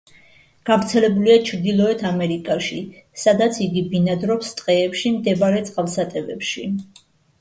[0.69, 2.79] გავრცელებულია ჩრდილოეთ ამერიკაში,
[3.25, 6.65] სადაც იგი ბინადრობს ტყეებში მდებარე წყალსატევებში.